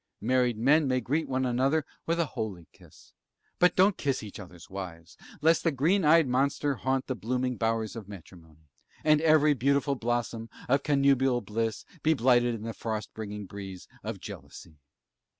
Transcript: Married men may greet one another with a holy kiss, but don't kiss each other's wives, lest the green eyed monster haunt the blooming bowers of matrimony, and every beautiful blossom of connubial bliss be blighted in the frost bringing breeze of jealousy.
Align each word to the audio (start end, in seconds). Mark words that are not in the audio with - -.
Married 0.19 0.57
men 0.57 0.87
may 0.87 0.99
greet 0.99 1.29
one 1.29 1.45
another 1.45 1.85
with 2.07 2.19
a 2.19 2.25
holy 2.33 2.65
kiss, 2.73 3.13
but 3.59 3.75
don't 3.75 3.97
kiss 3.99 4.23
each 4.23 4.39
other's 4.39 4.67
wives, 4.67 5.15
lest 5.41 5.63
the 5.63 5.71
green 5.71 6.03
eyed 6.03 6.27
monster 6.27 6.73
haunt 6.73 7.05
the 7.05 7.13
blooming 7.13 7.55
bowers 7.55 7.95
of 7.95 8.09
matrimony, 8.09 8.67
and 9.03 9.21
every 9.21 9.53
beautiful 9.53 9.93
blossom 9.93 10.49
of 10.67 10.81
connubial 10.81 11.39
bliss 11.39 11.85
be 12.01 12.15
blighted 12.15 12.55
in 12.55 12.63
the 12.63 12.73
frost 12.73 13.13
bringing 13.13 13.45
breeze 13.45 13.87
of 14.03 14.19
jealousy. 14.19 14.79